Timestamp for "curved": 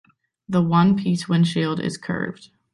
1.95-2.49